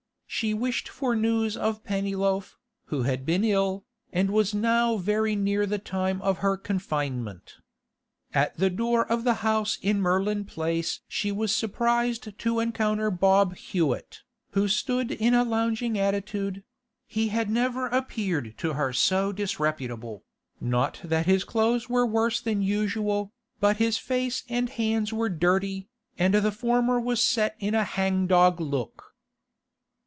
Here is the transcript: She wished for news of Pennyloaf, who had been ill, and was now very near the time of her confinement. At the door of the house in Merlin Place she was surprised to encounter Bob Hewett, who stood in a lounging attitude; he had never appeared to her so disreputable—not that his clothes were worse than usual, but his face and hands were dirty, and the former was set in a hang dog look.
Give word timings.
She 0.33 0.53
wished 0.55 0.87
for 0.87 1.13
news 1.13 1.57
of 1.57 1.83
Pennyloaf, 1.83 2.57
who 2.85 3.03
had 3.03 3.25
been 3.25 3.43
ill, 3.43 3.83
and 4.13 4.31
was 4.31 4.53
now 4.55 4.95
very 4.95 5.35
near 5.35 5.65
the 5.65 5.77
time 5.77 6.21
of 6.21 6.37
her 6.37 6.55
confinement. 6.55 7.57
At 8.33 8.57
the 8.57 8.69
door 8.69 9.05
of 9.11 9.25
the 9.25 9.35
house 9.45 9.77
in 9.81 9.99
Merlin 10.01 10.45
Place 10.45 11.01
she 11.09 11.33
was 11.33 11.53
surprised 11.53 12.39
to 12.39 12.59
encounter 12.61 13.11
Bob 13.11 13.55
Hewett, 13.57 14.23
who 14.51 14.69
stood 14.69 15.11
in 15.11 15.33
a 15.33 15.43
lounging 15.43 15.99
attitude; 15.99 16.63
he 17.05 17.27
had 17.27 17.49
never 17.49 17.87
appeared 17.87 18.57
to 18.59 18.73
her 18.73 18.93
so 18.93 19.33
disreputable—not 19.33 21.01
that 21.03 21.25
his 21.25 21.43
clothes 21.43 21.89
were 21.89 22.05
worse 22.07 22.39
than 22.39 22.61
usual, 22.61 23.33
but 23.59 23.77
his 23.77 23.97
face 23.97 24.45
and 24.47 24.69
hands 24.69 25.11
were 25.11 25.29
dirty, 25.29 25.89
and 26.17 26.33
the 26.33 26.53
former 26.53 27.01
was 27.01 27.21
set 27.21 27.55
in 27.59 27.75
a 27.75 27.83
hang 27.83 28.27
dog 28.27 28.61
look. 28.61 29.09